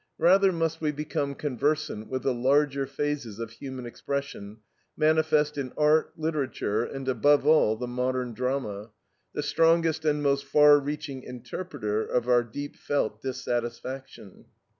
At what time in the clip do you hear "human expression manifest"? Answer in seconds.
3.51-5.59